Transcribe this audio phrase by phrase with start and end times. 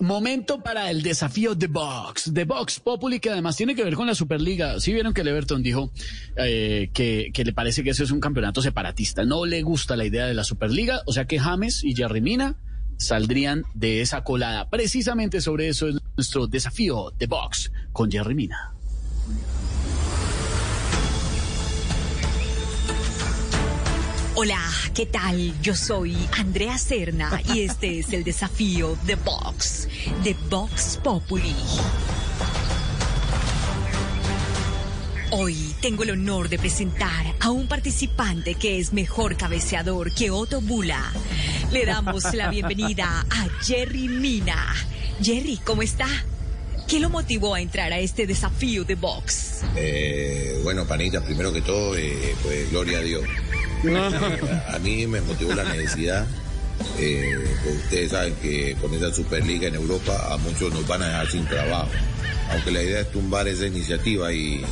[0.00, 4.06] Momento para el desafío de Box, de Box Populi, que además tiene que ver con
[4.06, 4.78] la Superliga.
[4.78, 5.90] Sí vieron que el Everton dijo
[6.36, 9.24] eh, que, le parece que eso es un campeonato separatista.
[9.24, 12.58] No le gusta la idea de la Superliga, o sea que James y Jerry Mina
[12.98, 14.68] saldrían de esa colada.
[14.68, 18.73] Precisamente sobre eso es nuestro desafío de Box con Jerry Mina.
[24.36, 24.58] Hola,
[24.94, 25.54] ¿qué tal?
[25.62, 29.88] Yo soy Andrea Serna y este es el desafío de Vox,
[30.24, 31.54] de Vox Populi.
[35.30, 40.60] Hoy tengo el honor de presentar a un participante que es mejor cabeceador que Otto
[40.60, 41.12] Bula.
[41.70, 44.74] Le damos la bienvenida a Jerry Mina.
[45.22, 46.08] Jerry, ¿cómo está?
[46.88, 49.62] ¿Qué lo motivó a entrar a este desafío de box?
[49.76, 53.22] Eh, bueno, Panita, primero que todo, eh, pues gloria a Dios.
[54.72, 56.26] A mí me motivó la necesidad.
[56.98, 61.30] Eh, ustedes saben que con esta Superliga en Europa a muchos nos van a dejar
[61.30, 61.90] sin trabajo.
[62.50, 64.64] Aunque la idea es tumbar esa iniciativa y,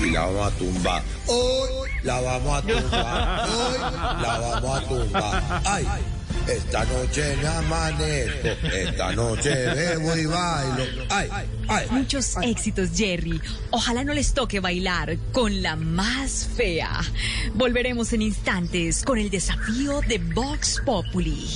[0.00, 1.02] y la vamos a tumbar.
[1.26, 3.48] Hoy la vamos a tumbar.
[3.48, 3.78] Hoy
[4.22, 5.62] la vamos a tumbar.
[5.64, 5.86] Ay.
[6.48, 10.84] Esta noche me amanezco, esta noche bebo y bailo.
[11.10, 11.28] Ay,
[11.68, 13.40] ay, Muchos éxitos, Jerry.
[13.70, 17.00] Ojalá no les toque bailar con la más fea.
[17.54, 21.46] Volveremos en instantes con el desafío de Vox Populi.